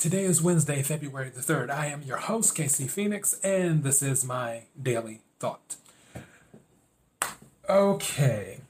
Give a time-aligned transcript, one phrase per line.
[0.00, 1.68] Today is Wednesday, February the 3rd.
[1.68, 5.76] I am your host, Casey Phoenix, and this is my daily thought.
[7.68, 8.60] Okay,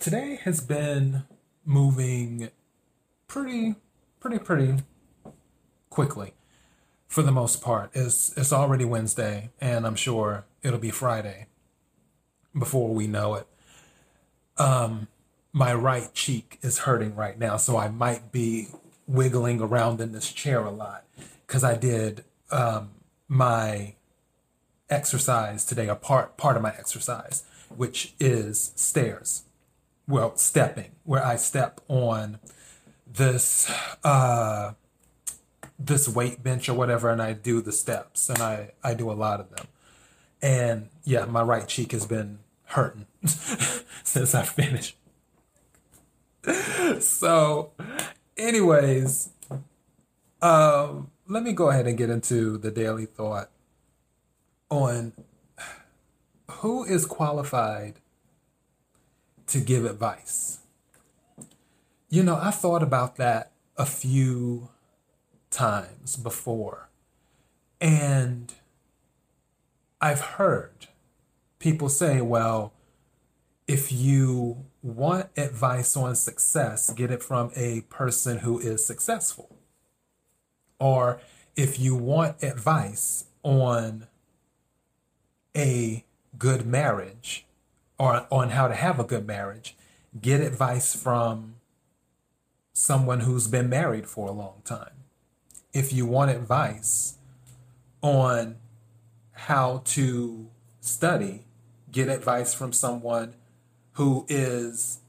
[0.00, 1.22] today has been
[1.64, 2.50] moving
[3.28, 3.76] pretty,
[4.18, 4.82] pretty, pretty
[5.88, 6.34] quickly
[7.06, 7.92] for the most part.
[7.94, 11.46] It's, it's already Wednesday, and I'm sure it'll be Friday
[12.58, 13.46] before we know it.
[14.58, 15.06] Um,
[15.52, 18.66] my right cheek is hurting right now, so I might be
[19.12, 21.04] wiggling around in this chair a lot
[21.46, 22.90] because I did um,
[23.28, 23.94] my
[24.88, 27.44] exercise today, a part part of my exercise,
[27.74, 29.44] which is stairs.
[30.08, 32.38] Well, stepping, where I step on
[33.06, 33.70] this
[34.02, 34.72] uh,
[35.78, 39.14] this weight bench or whatever, and I do the steps, and I I do a
[39.14, 39.66] lot of them.
[40.40, 44.96] And yeah, my right cheek has been hurting since I finished.
[47.00, 47.70] so
[48.36, 49.30] anyways,
[50.40, 53.50] um, let me go ahead and get into the daily thought
[54.70, 55.12] on
[56.50, 57.94] who is qualified
[59.46, 60.60] to give advice.
[62.08, 64.68] You know, I thought about that a few
[65.50, 66.88] times before,
[67.80, 68.52] and
[70.00, 70.88] I've heard
[71.58, 72.72] people say, well,
[73.66, 79.56] if you want advice on success, get it from a person who is successful.
[80.78, 81.20] Or
[81.54, 84.08] if you want advice on
[85.56, 86.04] a
[86.38, 87.46] good marriage
[87.98, 89.76] or on how to have a good marriage,
[90.20, 91.54] get advice from
[92.72, 94.90] someone who's been married for a long time.
[95.72, 97.16] If you want advice
[98.00, 98.56] on
[99.32, 100.48] how to
[100.80, 101.44] study,
[101.90, 103.34] get advice from someone
[103.92, 105.00] who is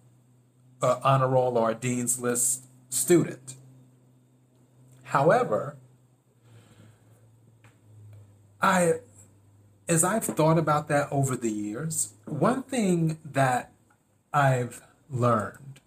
[0.82, 3.56] an honor roll or a dean's list student.
[5.04, 5.78] However,
[8.62, 8.94] I
[9.88, 13.72] as I've thought about that over the years, one thing that
[14.34, 15.82] I've learned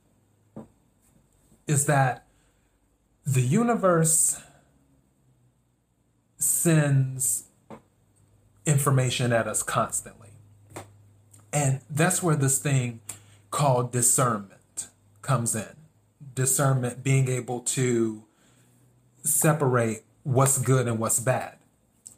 [1.67, 2.27] is that
[3.25, 4.41] the universe
[6.39, 7.45] sends
[8.65, 10.25] information at us constantly.
[11.56, 13.00] And that's where this thing
[13.50, 14.89] called discernment
[15.22, 15.75] comes in.
[16.34, 18.25] Discernment being able to
[19.22, 21.56] separate what's good and what's bad.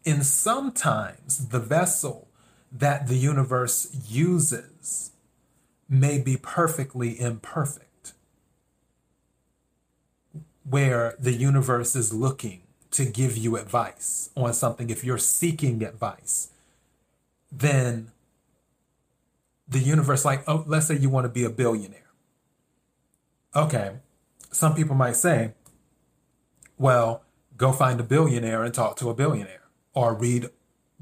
[0.05, 2.27] And sometimes the vessel
[2.73, 5.13] that the universe uses
[5.89, 8.15] may be perfectly imperfect,
[10.69, 14.91] where the universe is looking to give you advice on something.
[14.91, 16.49] If you're seeking advice,
[17.53, 18.11] then
[19.69, 22.11] the universe, like, oh, let's say you want to be a billionaire.
[23.55, 23.97] Okay.
[24.51, 25.53] Some people might say,
[26.79, 27.23] well,
[27.57, 30.49] go find a billionaire and talk to a billionaire or read,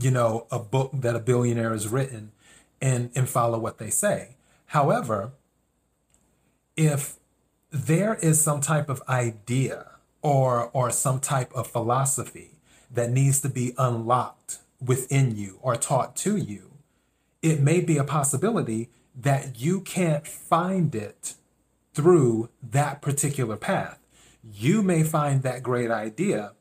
[0.01, 2.33] you know, a book that a billionaire has written
[2.81, 4.37] and, and follow what they say.
[4.67, 5.33] However,
[6.77, 7.17] if
[7.71, 9.87] there is some type of idea
[10.23, 12.59] or, or some type of philosophy
[12.93, 16.76] that needs to be unlocked within you or taught to you,
[17.43, 21.35] it may be a possibility that you can't find it
[21.95, 23.99] through that particular path.
[24.53, 26.53] You may find that great idea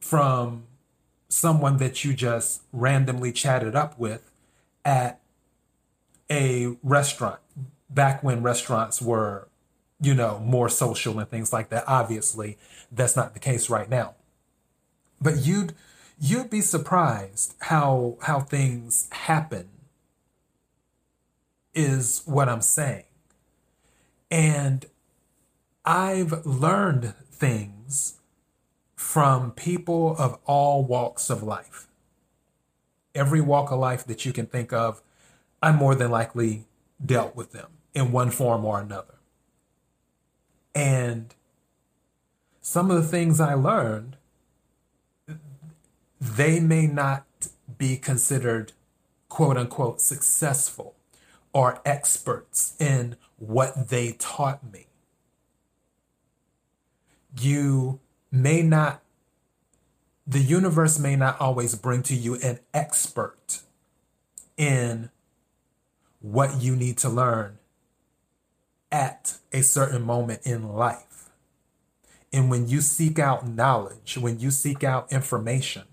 [0.00, 0.64] from
[1.28, 4.30] someone that you just randomly chatted up with
[4.84, 5.20] at
[6.30, 7.40] a restaurant
[7.88, 9.48] back when restaurants were,
[10.00, 11.84] you know, more social and things like that.
[11.86, 12.58] Obviously,
[12.90, 14.14] that's not the case right now.
[15.20, 15.74] But you'd
[16.20, 19.68] you'd be surprised how how things happen
[21.74, 23.04] is what I'm saying.
[24.30, 24.86] And
[25.84, 28.18] I've learned things
[28.94, 31.86] from people of all walks of life.
[33.14, 35.00] Every walk of life that you can think of,
[35.62, 36.66] I more than likely
[37.04, 39.14] dealt with them in one form or another.
[40.74, 41.34] And
[42.60, 44.16] some of the things I learned,
[46.20, 47.24] they may not
[47.78, 48.72] be considered
[49.28, 50.94] quote unquote successful
[51.54, 54.86] are experts in what they taught me.
[57.40, 58.00] You
[58.30, 59.02] may not,
[60.26, 63.60] the universe may not always bring to you an expert
[64.56, 65.10] in
[66.20, 67.58] what you need to learn
[68.90, 71.30] at a certain moment in life.
[72.32, 75.84] And when you seek out knowledge, when you seek out information,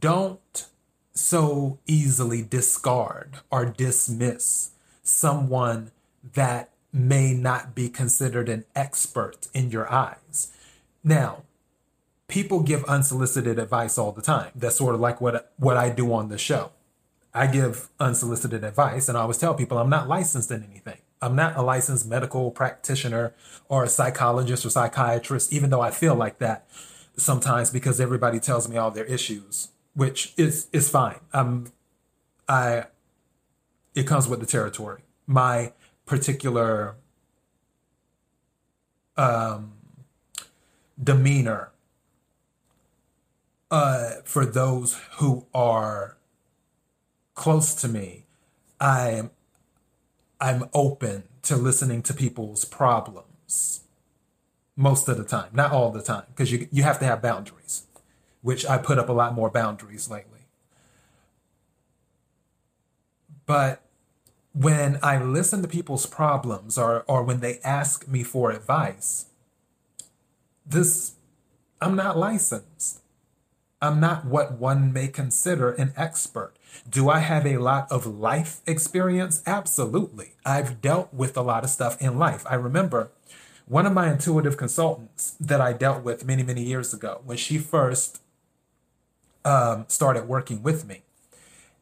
[0.00, 0.68] don't
[1.16, 4.70] so easily discard or dismiss
[5.02, 5.90] someone
[6.34, 10.52] that may not be considered an expert in your eyes.
[11.04, 11.42] Now,
[12.28, 14.50] people give unsolicited advice all the time.
[14.54, 16.72] That's sort of like what what I do on the show.
[17.32, 20.98] I give unsolicited advice, and I always tell people I'm not licensed in anything.
[21.20, 23.34] I'm not a licensed medical practitioner
[23.68, 26.66] or a psychologist or psychiatrist, even though I feel like that
[27.16, 31.18] sometimes because everybody tells me all their issues, which is is fine.
[31.32, 31.72] Um,
[32.48, 32.84] I
[33.94, 35.02] it comes with the territory.
[35.26, 35.72] My
[36.04, 36.94] particular
[39.16, 39.72] um,
[41.02, 41.72] demeanor
[43.70, 46.16] uh, for those who are
[47.34, 48.26] close to me,
[48.80, 49.30] I'm
[50.40, 53.80] I'm open to listening to people's problems
[54.76, 57.85] most of the time, not all the time, because you you have to have boundaries,
[58.46, 60.46] which I put up a lot more boundaries lately.
[63.44, 63.82] But
[64.52, 69.26] when I listen to people's problems or or when they ask me for advice,
[70.64, 71.16] this
[71.80, 73.02] I'm not licensed.
[73.82, 76.54] I'm not what one may consider an expert.
[76.88, 79.42] Do I have a lot of life experience?
[79.44, 80.34] Absolutely.
[80.44, 82.44] I've dealt with a lot of stuff in life.
[82.48, 83.10] I remember
[83.66, 87.58] one of my intuitive consultants that I dealt with many, many years ago when she
[87.58, 88.20] first
[89.46, 91.02] um, started working with me.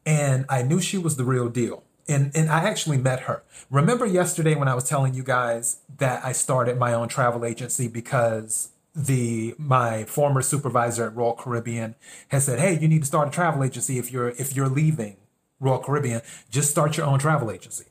[0.05, 1.83] And I knew she was the real deal.
[2.07, 3.43] And, and I actually met her.
[3.71, 7.87] Remember yesterday when I was telling you guys that I started my own travel agency
[7.87, 11.95] because the my former supervisor at Royal Caribbean
[12.29, 15.17] has said, "Hey, you need to start a travel agency if you're if you're leaving
[15.59, 17.85] Royal Caribbean, just start your own travel agency."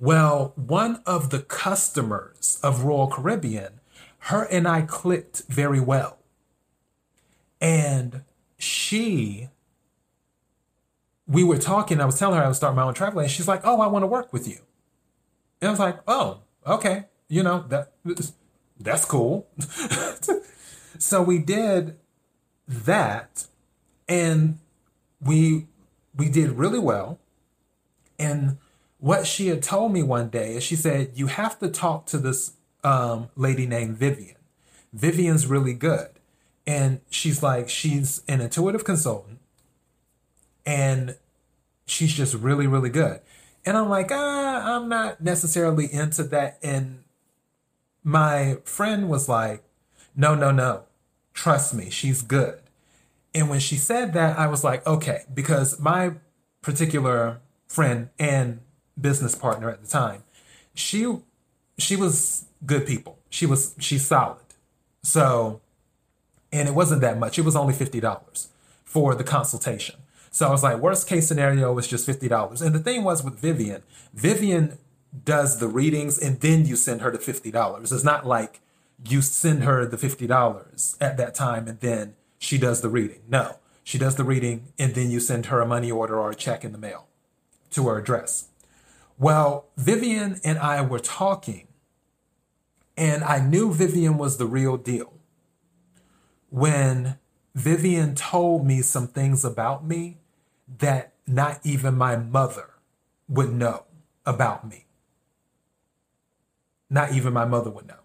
[0.00, 3.80] Well, one of the customers of Royal Caribbean,
[4.20, 6.18] her and I clicked very well.
[7.60, 8.22] And
[8.58, 9.48] she
[11.26, 13.36] we were talking, I was telling her I was starting my own travel agency.
[13.36, 14.60] She's like, "Oh, I want to work with you."
[15.60, 17.04] And I was like, "Oh, okay.
[17.28, 17.92] You know, that
[18.80, 19.46] that's cool."
[20.98, 21.96] so we did
[22.66, 23.46] that
[24.08, 24.58] and
[25.20, 25.66] we
[26.14, 27.18] we did really well
[28.18, 28.58] and
[28.98, 32.18] what she had told me one day is she said you have to talk to
[32.18, 32.52] this
[32.84, 34.36] um, lady named vivian
[34.92, 36.10] vivian's really good
[36.68, 39.40] and she's like she's an intuitive consultant
[40.64, 41.16] and
[41.84, 43.20] she's just really really good
[43.66, 47.02] and i'm like ah, i'm not necessarily into that and
[48.04, 49.64] my friend was like
[50.14, 50.84] no no no
[51.38, 52.58] Trust me, she's good.
[53.32, 56.14] And when she said that, I was like, okay, because my
[56.62, 57.38] particular
[57.68, 58.58] friend and
[59.00, 60.24] business partner at the time,
[60.74, 61.18] she
[61.78, 63.20] she was good people.
[63.30, 64.42] She was she's solid.
[65.04, 65.60] So
[66.52, 67.38] and it wasn't that much.
[67.38, 68.48] It was only $50
[68.84, 69.96] for the consultation.
[70.30, 72.62] So I was like, worst case scenario was just $50.
[72.62, 73.82] And the thing was with Vivian,
[74.14, 74.78] Vivian
[75.24, 77.92] does the readings and then you send her the $50.
[77.92, 78.60] It's not like
[79.06, 83.20] you send her the $50 at that time and then she does the reading.
[83.28, 86.34] No, she does the reading and then you send her a money order or a
[86.34, 87.06] check in the mail
[87.70, 88.48] to her address.
[89.18, 91.68] Well, Vivian and I were talking
[92.96, 95.12] and I knew Vivian was the real deal
[96.50, 97.18] when
[97.54, 100.18] Vivian told me some things about me
[100.78, 102.70] that not even my mother
[103.28, 103.84] would know
[104.24, 104.86] about me.
[106.90, 108.00] Not even my mother would know.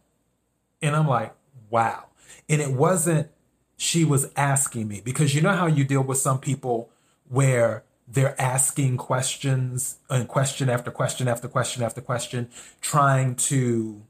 [0.82, 1.34] And I'm like,
[1.70, 2.08] wow.
[2.50, 3.30] And it wasn't
[3.78, 6.90] she was asking me because you know how you deal with some people
[7.28, 12.50] where they're asking questions and question after question after question after question,
[12.82, 14.04] trying to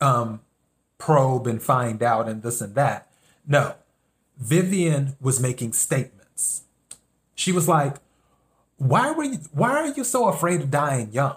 [0.00, 0.40] um,
[0.98, 3.10] probe and find out and this and that.
[3.46, 3.74] No,
[4.38, 6.64] Vivian was making statements.
[7.34, 7.96] She was like,
[8.76, 9.38] "Why were you?
[9.52, 11.36] Why are you so afraid of dying young?"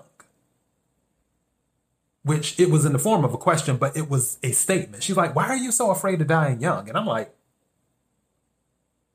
[2.24, 5.02] which it was in the form of a question, but it was a statement.
[5.02, 6.88] She's like, Why are you so afraid of dying young?
[6.88, 7.34] And I'm like,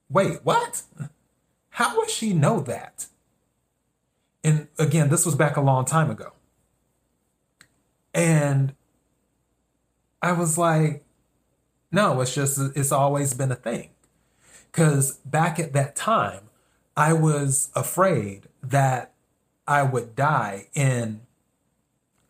[0.09, 0.83] Wait, what?
[1.71, 3.07] How would she know that?
[4.43, 6.33] And again, this was back a long time ago.
[8.13, 8.75] And
[10.25, 11.05] I was like,
[11.93, 13.91] No, it's just, it's always been a thing.
[14.73, 16.49] Because back at that time,
[16.97, 19.13] I was afraid that
[19.69, 21.21] I would die in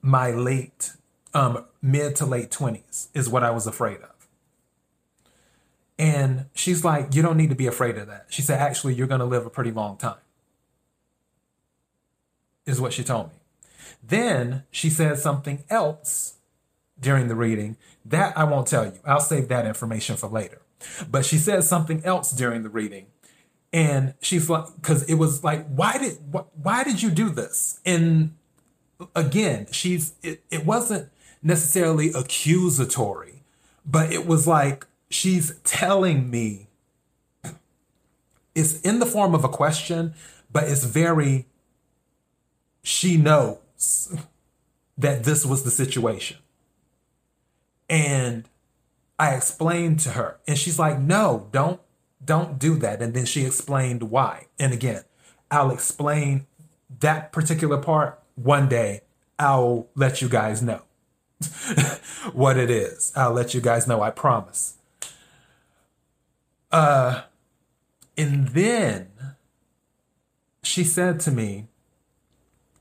[0.02, 0.92] my late,
[1.32, 4.28] um, mid to late 20s is what I was afraid of.
[5.96, 8.26] And she's like, You don't need to be afraid of that.
[8.28, 10.18] She said, Actually, you're going to live a pretty long time,
[12.66, 13.38] is what she told me.
[14.02, 16.33] Then she said something else
[17.04, 18.98] during the reading that I won't tell you.
[19.04, 20.60] I'll save that information for later.
[21.10, 23.06] But she said something else during the reading.
[23.72, 27.80] And she's like, because it was like, why did wh- why did you do this?
[27.84, 28.34] And
[29.14, 31.10] again, she's it, it wasn't
[31.42, 33.42] necessarily accusatory,
[33.84, 36.68] but it was like she's telling me
[38.54, 40.14] it's in the form of a question,
[40.52, 41.46] but it's very,
[42.82, 44.14] she knows
[44.96, 46.36] that this was the situation.
[47.88, 48.48] And
[49.18, 51.80] I explained to her, and she's like, no, don't,
[52.24, 53.02] don't do that.
[53.02, 54.46] And then she explained why.
[54.58, 55.04] And again,
[55.50, 56.46] I'll explain
[57.00, 59.02] that particular part one day.
[59.38, 60.82] I'll let you guys know
[62.32, 63.12] what it is.
[63.14, 64.74] I'll let you guys know, I promise.
[66.72, 67.22] Uh,
[68.16, 69.08] and then
[70.62, 71.68] she said to me,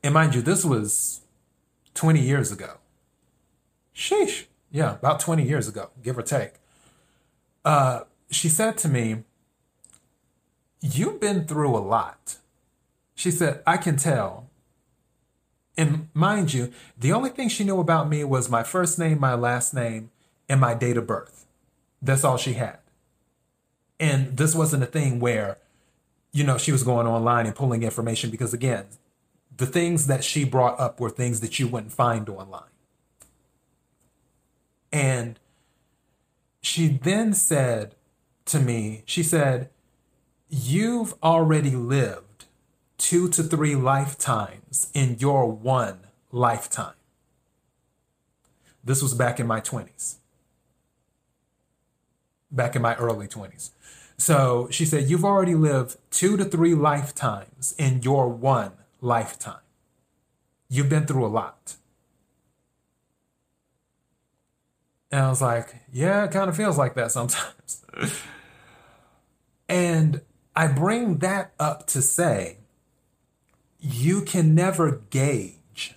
[0.03, 1.21] and mind you, this was
[1.93, 2.77] 20 years ago.
[3.95, 4.45] Sheesh.
[4.73, 6.53] Yeah, about 20 years ago, give or take.
[7.63, 8.01] Uh,
[8.31, 9.23] she said to me,
[10.81, 12.37] You've been through a lot.
[13.15, 14.49] She said, I can tell.
[15.77, 19.33] And mind you, the only thing she knew about me was my first name, my
[19.33, 20.11] last name,
[20.49, 21.45] and my date of birth.
[22.01, 22.79] That's all she had.
[23.97, 25.57] And this wasn't a thing where,
[26.33, 28.87] you know, she was going online and pulling information because, again,
[29.55, 32.72] the things that she brought up were things that you wouldn't find online.
[34.93, 35.39] And
[36.61, 37.95] she then said
[38.45, 39.69] to me, she said,
[40.47, 42.45] You've already lived
[42.99, 46.93] two to three lifetimes in your one lifetime.
[48.83, 50.17] This was back in my 20s,
[52.51, 53.71] back in my early 20s.
[54.17, 59.61] So she said, You've already lived two to three lifetimes in your one lifetime.
[60.69, 61.77] You've been through a lot.
[65.13, 67.85] And I was like, Yeah, it kind of feels like that sometimes.
[69.69, 70.21] and
[70.55, 72.57] I bring that up to say,
[73.79, 75.93] you can never gauge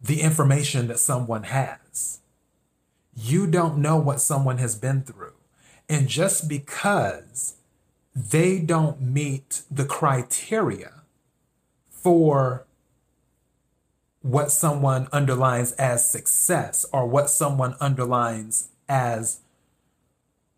[0.00, 2.20] the information that someone has.
[3.14, 5.34] You don't know what someone has been through.
[5.86, 7.56] And just because
[8.14, 11.02] they don't meet the criteria
[11.90, 12.64] for
[14.22, 19.40] what someone underlines as success or what someone underlines as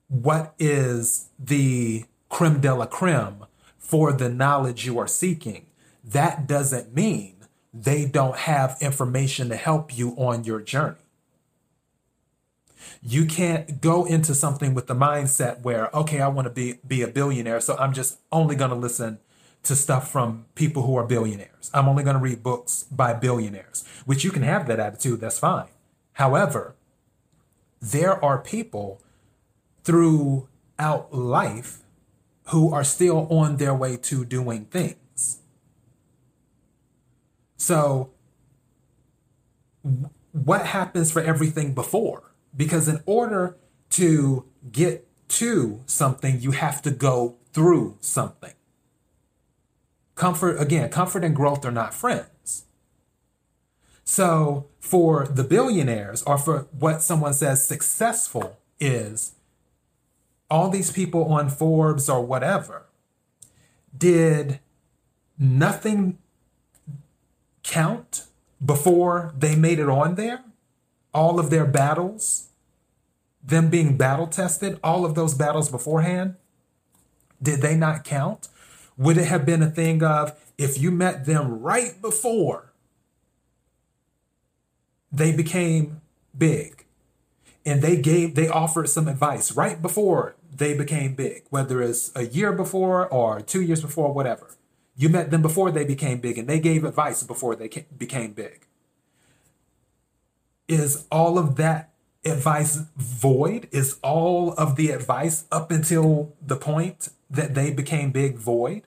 [0.08, 3.44] what is the creme de la creme
[3.78, 5.66] for the knowledge you are seeking,
[6.04, 7.36] that doesn't mean
[7.72, 10.96] they don't have information to help you on your journey.
[13.02, 17.02] You can't go into something with the mindset where, okay, I want to be, be
[17.02, 19.18] a billionaire, so I'm just only going to listen
[19.62, 21.70] to stuff from people who are billionaires.
[21.74, 25.38] I'm only going to read books by billionaires, which you can have that attitude, that's
[25.38, 25.68] fine.
[26.14, 26.76] However,
[27.80, 29.02] there are people
[29.84, 31.78] throughout life
[32.48, 35.40] who are still on their way to doing things.
[37.56, 38.10] So,
[40.32, 42.34] what happens for everything before?
[42.56, 43.56] Because in order
[43.90, 48.52] to get to something, you have to go through something.
[50.20, 52.66] Comfort, again, comfort and growth are not friends.
[54.04, 59.32] So, for the billionaires, or for what someone says successful is,
[60.50, 62.82] all these people on Forbes or whatever,
[63.96, 64.60] did
[65.38, 66.18] nothing
[67.62, 68.26] count
[68.62, 70.44] before they made it on there?
[71.14, 72.50] All of their battles,
[73.42, 76.34] them being battle tested, all of those battles beforehand,
[77.42, 78.48] did they not count?
[79.00, 82.74] Would it have been a thing of if you met them right before
[85.10, 86.02] they became
[86.36, 86.84] big
[87.64, 92.26] and they gave, they offered some advice right before they became big, whether it's a
[92.26, 94.50] year before or two years before, whatever.
[94.94, 98.66] You met them before they became big and they gave advice before they became big.
[100.68, 103.66] Is all of that advice void?
[103.72, 108.82] Is all of the advice up until the point that they became big void?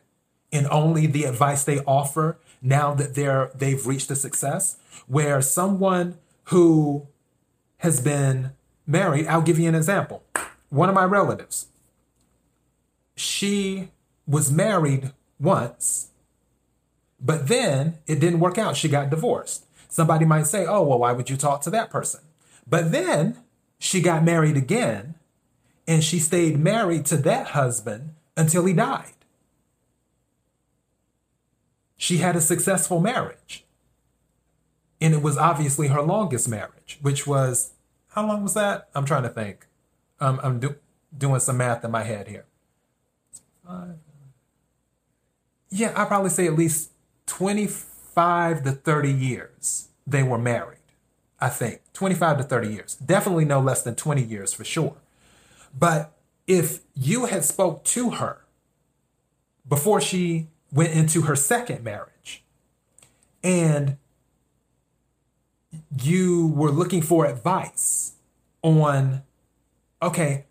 [0.54, 4.78] And only the advice they offer now that they're they've reached a success?
[5.08, 7.08] Where someone who
[7.78, 8.52] has been
[8.88, 10.24] married, I'll give you an example
[10.74, 11.68] one of my relatives,
[13.16, 13.90] she
[14.26, 16.10] was married once,
[17.20, 18.76] but then it didn't work out.
[18.76, 19.66] She got divorced.
[19.88, 22.22] Somebody might say, oh, well, why would you talk to that person?
[22.68, 23.38] But then
[23.78, 25.14] she got married again
[25.88, 29.14] and she stayed married to that husband until he died.
[32.04, 33.64] She had a successful marriage.
[35.00, 37.72] And it was obviously her longest marriage, which was,
[38.10, 38.90] how long was that?
[38.94, 39.68] I'm trying to think.
[40.20, 40.76] Um, I'm do,
[41.18, 42.44] doing some math in my head here.
[45.70, 46.92] Yeah, i probably say at least
[47.28, 50.80] 25 to 30 years they were married.
[51.40, 52.96] I think 25 to 30 years.
[52.96, 54.98] Definitely no less than 20 years for sure.
[55.74, 56.12] But
[56.48, 58.42] if you had spoke to her
[59.66, 62.44] before she went into her second marriage.
[63.44, 63.98] And
[66.02, 68.14] you were looking for advice
[68.62, 69.24] on
[70.02, 70.46] okay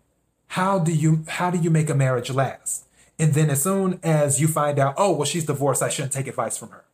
[0.47, 2.85] how do you how do you make a marriage last?
[3.19, 6.27] And then as soon as you find out oh well she's divorced i shouldn't take
[6.27, 6.85] advice from her.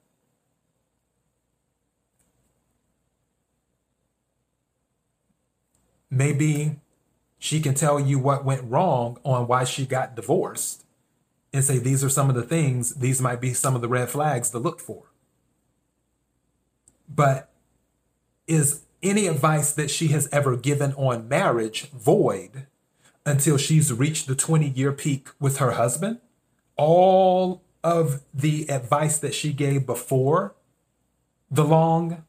[6.12, 6.78] Maybe
[7.38, 10.86] she can tell you what went wrong on why she got divorced
[11.54, 14.10] and say these are some of the things these might be some of the red
[14.10, 15.04] flags to look for
[17.08, 17.50] but
[18.48, 22.68] is any advice that she has ever given on marriage void
[23.26, 26.20] until she's reached the 20 year peak with her husband
[26.76, 30.56] all of the advice that she gave before
[31.50, 32.24] the long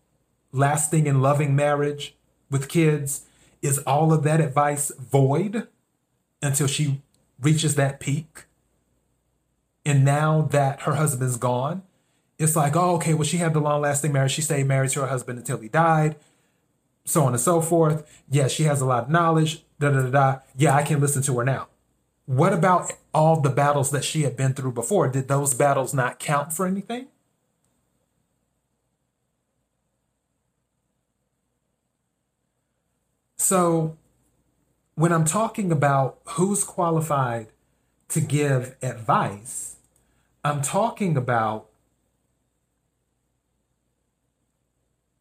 [0.53, 2.17] lasting and loving marriage
[2.51, 3.27] with kids
[3.63, 5.69] is all of that advice void
[6.43, 7.01] until she
[7.41, 8.45] reaches that peak?
[9.85, 11.83] And now that her husband's gone,
[12.39, 14.33] it's like, oh, okay, well, she had the long lasting marriage.
[14.33, 16.17] She stayed married to her husband until he died,
[17.05, 18.23] so on and so forth.
[18.31, 19.65] Yeah, she has a lot of knowledge.
[19.79, 20.39] Da da da da.
[20.57, 21.69] Yeah, I can listen to her now.
[22.27, 25.09] What about all the battles that she had been through before?
[25.09, 27.09] Did those battles not count for anything?
[33.37, 33.97] So,
[34.95, 37.49] when I'm talking about who's qualified
[38.11, 39.77] to give advice,
[40.45, 41.69] I'm talking about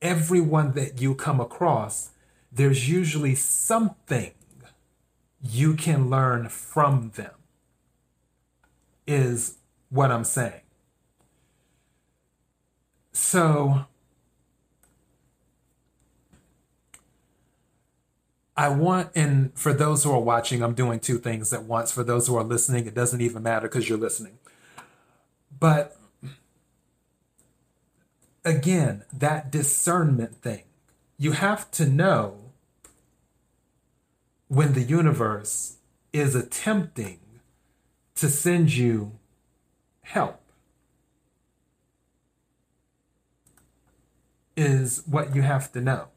[0.02, 2.12] everyone that you come across.
[2.52, 4.32] There's usually something
[5.42, 7.36] you can learn from them,
[9.08, 9.58] is
[9.90, 10.62] what I'm saying.
[13.12, 13.86] So,
[18.60, 21.94] I want, and for those who are watching, I'm doing two things at once.
[21.94, 24.38] For those who are listening, it doesn't even matter because you're listening.
[25.58, 25.96] But
[28.44, 30.64] again, that discernment thing,
[31.18, 32.52] you have to know
[34.50, 35.78] when the universe
[36.12, 37.22] is attempting
[38.16, 39.14] to send you
[40.02, 40.42] help,
[44.58, 46.10] is what you have to know.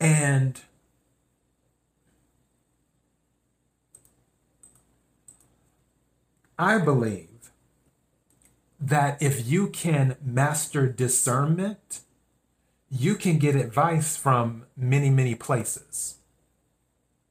[0.00, 0.58] And
[6.58, 7.28] I believe
[8.80, 12.00] that if you can master discernment,
[12.90, 16.16] you can get advice from many, many places,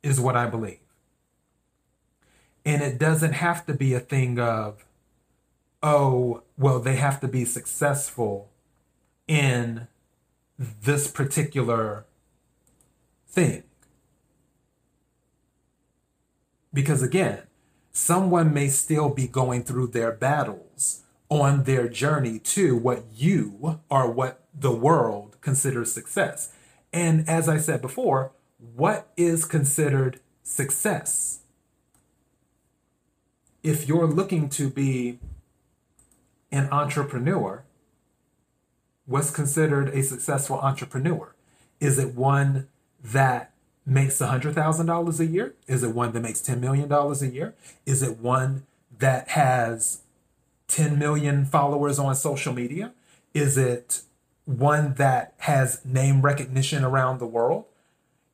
[0.03, 0.79] is what I believe.
[2.63, 4.86] And it doesn't have to be a thing of,
[5.82, 8.49] oh, well, they have to be successful
[9.27, 9.88] in
[10.58, 12.05] this particular
[13.29, 13.63] thing.
[16.73, 17.43] Because again,
[17.91, 24.11] someone may still be going through their battles on their journey to what you or
[24.11, 26.51] what the world considers success.
[26.91, 28.31] And as I said before,
[28.75, 31.39] what is considered success?
[33.61, 35.19] If you're looking to be
[36.51, 37.63] an entrepreneur,
[39.05, 41.35] what's considered a successful entrepreneur?
[41.79, 42.67] Is it one
[43.03, 43.53] that
[43.85, 45.55] makes $100,000 a year?
[45.67, 47.55] Is it one that makes $10 million a year?
[47.85, 48.65] Is it one
[48.99, 50.01] that has
[50.67, 52.93] 10 million followers on social media?
[53.33, 54.01] Is it
[54.45, 57.65] one that has name recognition around the world?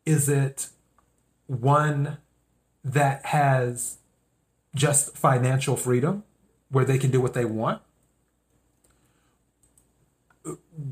[0.05, 0.69] Is it
[1.47, 2.17] one
[2.83, 3.97] that has
[4.75, 6.23] just financial freedom
[6.69, 7.81] where they can do what they want?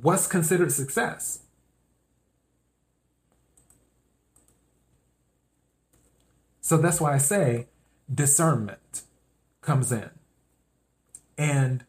[0.02, 1.43] What's considered success?
[6.64, 7.68] So that's why I say
[8.12, 9.02] discernment
[9.60, 10.12] comes in.
[11.38, 11.84] And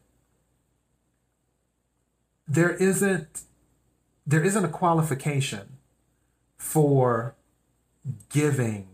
[2.48, 3.42] there isn't
[4.26, 5.76] there isn't a qualification
[6.56, 7.36] for
[8.30, 8.88] giving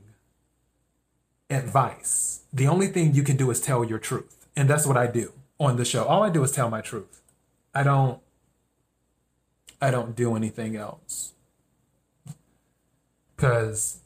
[1.49, 2.43] advice.
[2.53, 4.49] The only thing you can do is tell your truth.
[4.55, 6.05] And that's what I do on the show.
[6.05, 7.23] All I do is tell my truth.
[7.75, 8.21] I don't
[9.81, 11.33] I don't do anything else.
[13.39, 14.01] Cuz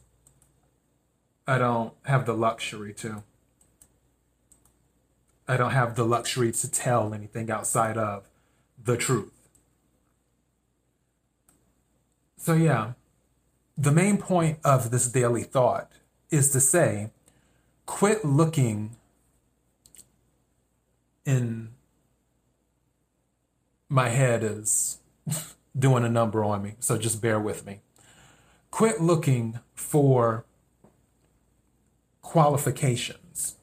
[1.47, 3.23] I don't have the luxury to.
[5.47, 8.27] I don't have the luxury to tell anything outside of
[8.83, 9.31] the truth.
[12.37, 12.93] So, yeah,
[13.77, 15.91] the main point of this daily thought
[16.31, 17.11] is to say
[17.85, 18.95] quit looking
[21.25, 21.69] in
[23.87, 24.99] my head is
[25.77, 27.81] doing a number on me, so just bear with me
[28.75, 30.44] quit looking for
[32.25, 33.55] qualifications.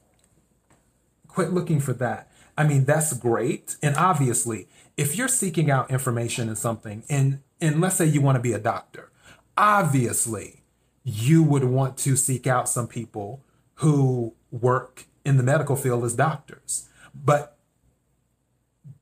[1.27, 2.31] Quit looking for that.
[2.57, 3.75] I mean, that's great.
[3.83, 8.37] And obviously, if you're seeking out information in something, and, and let's say you want
[8.37, 9.11] to be a doctor,
[9.57, 10.61] obviously,
[11.03, 13.41] you would want to seek out some people
[13.75, 16.87] who work in the medical field as doctors.
[17.13, 17.57] But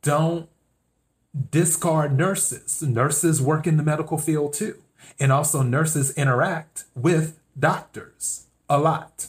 [0.01, 0.49] don't
[1.51, 2.81] discard nurses.
[2.81, 4.81] Nurses work in the medical field too.
[5.19, 9.27] And also, nurses interact with doctors a lot.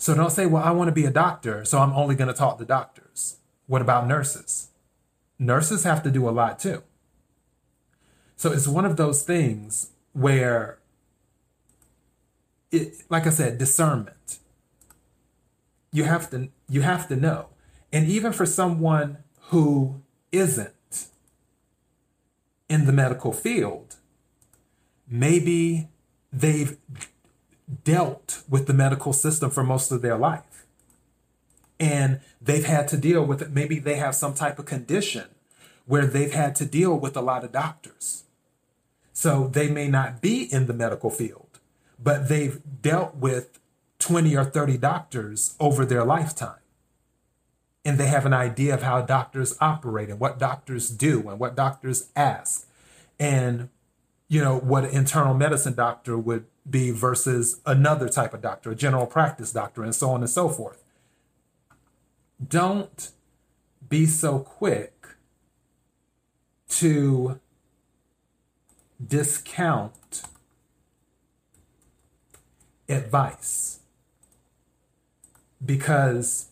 [0.00, 2.34] So don't say, well, I want to be a doctor, so I'm only going to
[2.34, 3.36] talk to doctors.
[3.66, 4.68] What about nurses?
[5.38, 6.82] Nurses have to do a lot too.
[8.34, 10.78] So it's one of those things where,
[12.72, 14.38] it, like I said, discernment.
[15.92, 17.48] You have to you have to know,
[17.92, 20.00] and even for someone who
[20.32, 21.08] isn't
[22.70, 23.96] in the medical field,
[25.06, 25.90] maybe
[26.32, 26.78] they've
[27.84, 30.66] dealt with the medical system for most of their life.
[31.78, 33.50] And they've had to deal with it.
[33.50, 35.28] Maybe they have some type of condition
[35.86, 38.24] where they've had to deal with a lot of doctors.
[39.12, 41.58] So they may not be in the medical field,
[42.02, 43.58] but they've dealt with
[43.98, 46.56] 20 or 30 doctors over their lifetime.
[47.84, 51.54] And they have an idea of how doctors operate and what doctors do and what
[51.54, 52.66] doctors ask.
[53.18, 53.68] And,
[54.30, 58.76] you know, what an internal medicine doctor would be versus another type of doctor, a
[58.76, 60.84] general practice doctor, and so on and so forth.
[62.48, 63.10] Don't
[63.88, 65.04] be so quick
[66.68, 67.40] to
[69.04, 70.22] discount
[72.88, 73.80] advice
[75.64, 76.46] because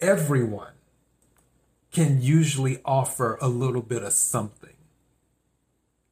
[0.00, 0.72] everyone
[1.94, 4.74] can usually offer a little bit of something.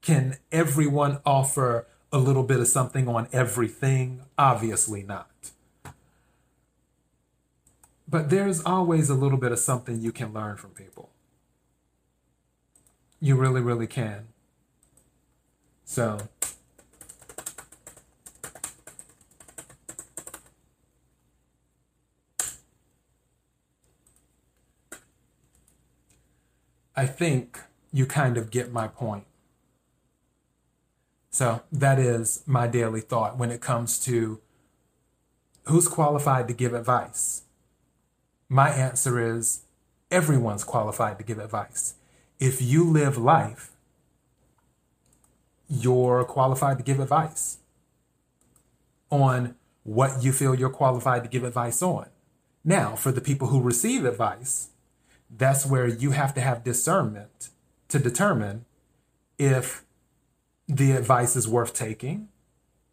[0.00, 4.22] Can everyone offer a little bit of something on everything?
[4.38, 5.50] Obviously not.
[8.08, 11.10] But there's always a little bit of something you can learn from people.
[13.20, 14.28] You really, really can.
[15.84, 16.18] So,
[26.94, 27.58] I think
[27.92, 29.24] you kind of get my point.
[31.30, 34.40] So that is my daily thought when it comes to
[35.64, 37.42] who's qualified to give advice.
[38.48, 39.62] My answer is
[40.10, 41.94] everyone's qualified to give advice.
[42.38, 43.70] If you live life,
[45.68, 47.58] you're qualified to give advice
[49.08, 52.08] on what you feel you're qualified to give advice on.
[52.64, 54.68] Now, for the people who receive advice,
[55.36, 57.48] that's where you have to have discernment
[57.88, 58.64] to determine
[59.38, 59.84] if
[60.68, 62.28] the advice is worth taking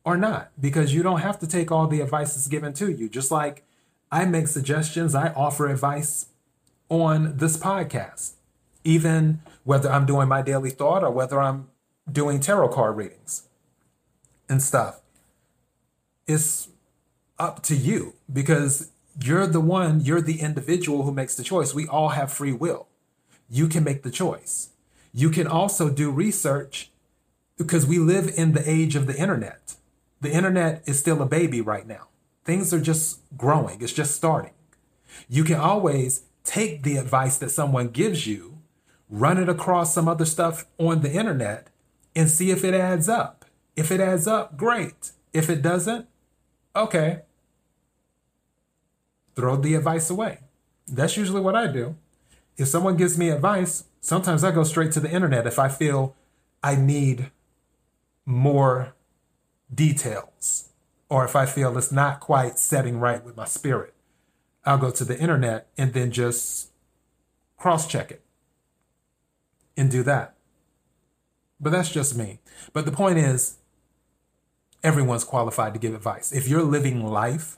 [0.03, 3.09] or not because you don't have to take all the advice that's given to you.
[3.09, 3.63] Just like
[4.11, 6.27] I make suggestions, I offer advice
[6.89, 8.33] on this podcast,
[8.83, 11.67] even whether I'm doing my daily thought or whether I'm
[12.11, 13.43] doing tarot card readings
[14.47, 15.01] and stuff.
[16.25, 16.69] It's
[17.37, 18.91] up to you because
[19.21, 21.73] you're the one, you're the individual who makes the choice.
[21.73, 22.87] We all have free will.
[23.49, 24.69] You can make the choice.
[25.13, 26.91] You can also do research
[27.57, 29.75] because we live in the age of the internet.
[30.21, 32.07] The internet is still a baby right now.
[32.45, 34.53] Things are just growing, it's just starting.
[35.27, 38.59] You can always take the advice that someone gives you,
[39.09, 41.67] run it across some other stuff on the internet,
[42.15, 43.45] and see if it adds up.
[43.75, 45.11] If it adds up, great.
[45.33, 46.07] If it doesn't,
[46.75, 47.21] okay.
[49.39, 50.39] Throw the advice away.
[50.85, 51.95] That's usually what I do.
[52.57, 56.13] If someone gives me advice, sometimes I go straight to the internet if I feel
[56.61, 57.31] I need
[58.25, 58.95] more
[59.73, 60.71] details,
[61.07, 63.93] or if I feel it's not quite setting right with my spirit,
[64.65, 66.71] I'll go to the internet and then just
[67.55, 68.21] cross check it
[69.77, 70.35] and do that.
[71.61, 72.39] But that's just me.
[72.73, 73.55] But the point is,
[74.83, 76.33] everyone's qualified to give advice.
[76.33, 77.55] If you're living life,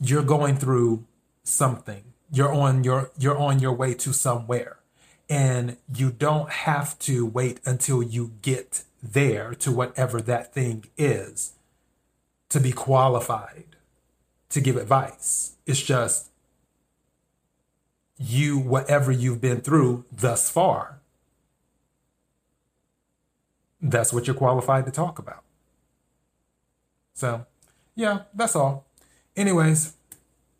[0.00, 1.04] you're going through
[1.42, 2.04] something.
[2.30, 4.78] You're on your you're on your way to somewhere.
[5.28, 11.52] And you don't have to wait until you get there to whatever that thing is
[12.50, 13.74] to be qualified
[14.54, 15.56] to give advice.
[15.66, 16.30] It's just
[18.16, 21.00] you, whatever you've been through thus far,
[23.80, 25.42] that's what you're qualified to talk about.
[27.14, 27.46] So,
[27.96, 28.83] yeah, that's all.
[29.36, 29.94] Anyways,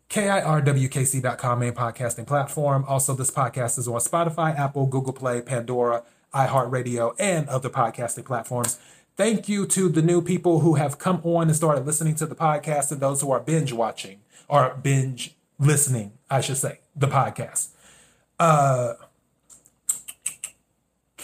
[0.09, 2.83] KIRWKC.com, main podcasting platform.
[2.87, 8.77] Also, this podcast is on Spotify, Apple, Google Play, Pandora, iHeartRadio, and other podcasting platforms.
[9.15, 12.35] Thank you to the new people who have come on and started listening to the
[12.35, 17.69] podcast and those who are binge watching or binge listening, I should say, the podcast.
[18.37, 18.95] Uh,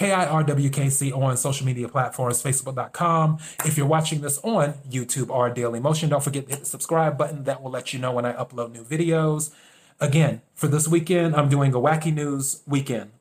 [0.01, 3.37] KIRWKC on social media platforms, facebook.com.
[3.65, 7.19] If you're watching this on YouTube or Daily Motion, don't forget to hit the subscribe
[7.19, 7.43] button.
[7.43, 9.51] That will let you know when I upload new videos.
[9.99, 13.11] Again, for this weekend, I'm doing a wacky news weekend.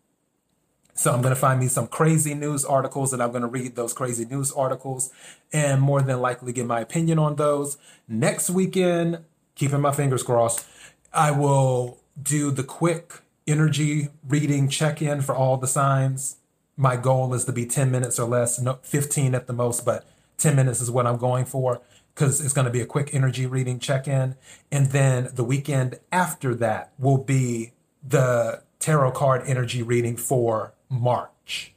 [0.94, 3.76] So I'm going to find me some crazy news articles and I'm going to read
[3.76, 5.10] those crazy news articles
[5.52, 7.76] and more than likely give my opinion on those.
[8.08, 9.18] Next weekend,
[9.54, 10.66] keeping my fingers crossed,
[11.12, 16.36] I will do the quick energy reading check in for all the signs
[16.80, 20.08] my goal is to be 10 minutes or less, no, 15 at the most, but
[20.38, 21.82] 10 minutes is what I'm going for
[22.14, 24.34] because it's going to be a quick energy reading check in.
[24.72, 31.74] And then the weekend after that will be the tarot card energy reading for March,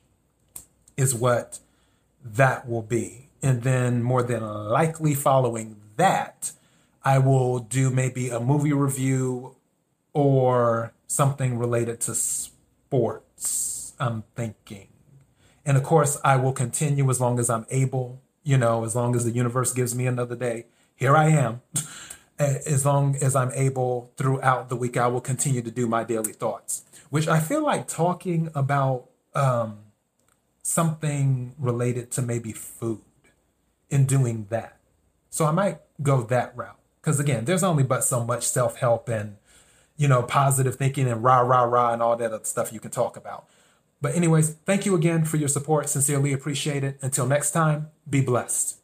[0.96, 1.60] is what
[2.24, 3.30] that will be.
[3.42, 6.54] And then, more than likely, following that,
[7.04, 9.58] I will do maybe a movie review
[10.14, 13.94] or something related to sports.
[14.00, 14.93] I'm thinking.
[15.66, 19.16] And of course, I will continue as long as I'm able, you know, as long
[19.16, 20.66] as the universe gives me another day.
[20.96, 21.62] Here I am.
[22.40, 26.34] as long as I'm able throughout the week, I will continue to do my daily
[26.34, 29.80] thoughts, which I feel like talking about um,
[30.62, 33.02] something related to maybe food
[33.92, 34.78] and doing that.
[35.30, 36.78] So I might go that route.
[37.02, 39.36] Because again, there's only but so much self help and,
[39.98, 42.92] you know, positive thinking and rah, rah, rah, and all that other stuff you can
[42.92, 43.46] talk about.
[44.04, 45.88] But, anyways, thank you again for your support.
[45.88, 47.00] Sincerely appreciate it.
[47.02, 48.83] Until next time, be blessed.